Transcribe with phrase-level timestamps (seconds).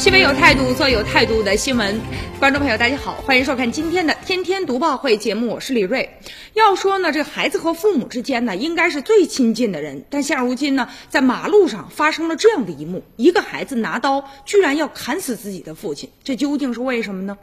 [0.00, 2.00] 新闻有态度，做有态度的新闻。
[2.38, 6.08] 观众朋友，大家好，欢迎收看今天的《天天读报会》节目，我是李瑞。
[6.54, 10.02] 要说呢，这孩子和父母之间呢，应该是最亲近的人。
[10.08, 17.36] 但现如今呢，在马路上发生了这样的一幕：一个孩子拿刀，居然要砍死自己的父亲，这究竟是为什么呢？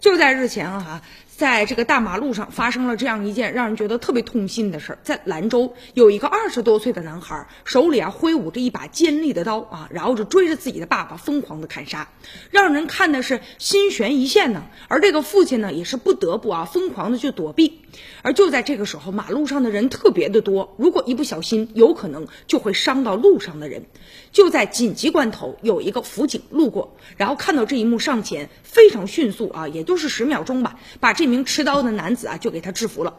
[0.00, 1.02] 就在日前啊。
[1.42, 12.08] 在这个大马路上发生了这样一件让人觉得特别痛心的事儿，在兰州有一个二十多岁的男孩，手里啊挥舞着一把尖利的刀啊，然后就追着自己的爸爸疯狂的砍杀，
[12.52, 14.66] 让人看的是心悬一线呢。
[14.86, 17.80] 而这个父亲呢，也是不得不啊疯狂的去躲避。
[18.22, 23.84] 而就在这个时候，马路上的人特别的多，如果一不小心，有可能就会伤到路上的人。
[24.30, 33.16] 就在紧急关头，有一个辅警路过，然后看到这一幕，上前非常迅速啊，也就是十秒钟吧，把这名持刀的男子啊就给他制服了。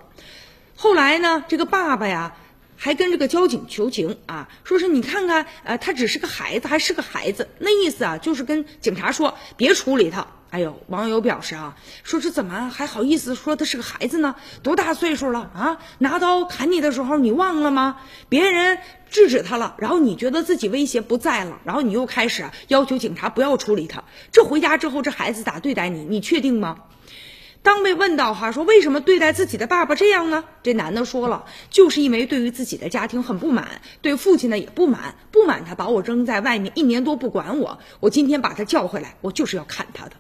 [0.75, 2.35] 后来呢，这个爸爸呀
[2.77, 10.27] 还跟这个交警求情啊，说是你看看，呃，他只是个孩子，还是个孩子，那意思啊就是跟警察说别处理他。
[10.51, 14.35] 哎呦，网友表示啊，说是怎么还好意思说他是个孩子呢？
[14.61, 15.79] 多大岁数了啊？
[15.97, 17.97] 拿刀砍你的时候你忘了吗？
[18.29, 18.77] 别人
[19.09, 24.03] 制止他了，然后你觉得自己威胁不在了，然后你又开始要求警察不要处理他。
[24.31, 26.03] 这回家之后这孩子咋对待你？
[26.03, 26.77] 你确定吗？
[27.63, 30.43] 当被问到哈说为什么对待自己的爸爸这样呢？
[30.61, 40.11] 这男的说了，就是因为对于自己的家庭很不满，对父亲呢也不满，不满他把我扔在外面一年多不管我，我今天把他叫回来，我就是要砍他的。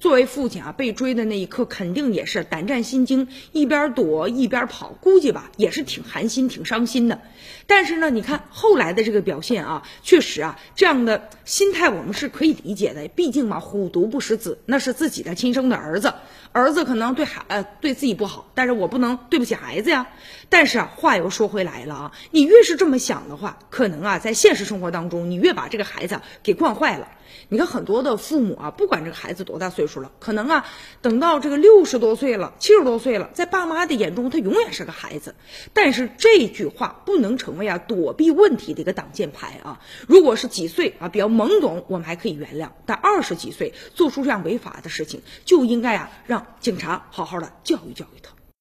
[0.00, 7.20] 作为父亲啊，被追的那一刻肯定也是胆战心惊，一边躲一边跑，估计吧也是挺寒心、挺伤心的。
[7.66, 13.06] 但是呢，你看后来的这个表现啊，确实啊，这样的心态我们是可以理解的。
[13.08, 16.14] 毕竟嘛，虎毒不食子，那是自己的亲生的儿子，
[16.52, 20.06] 儿子可能对孩呃对自己不好，但是我不能对不起孩子呀。
[20.48, 27.06] 但是啊，话又说回来了啊，你越是这么想的话，可能啊，在现实生活当中，你越把这个孩子给惯坏了。
[27.48, 30.66] 你看很多的父母啊，不管这个孩子多大岁数了，可能啊，
[31.02, 35.34] 等到这个六十多岁了、七十多岁了，在爸妈的眼中，他永远是个孩子。
[35.72, 39.80] 但是这句话不能成为啊躲避问题的一个挡箭牌啊。
[40.06, 48.32] 如果是几岁啊比较懵懂，我们还可以原谅；但二十几岁做出这样违法的事情，就应该啊让警察好好的教育教育他。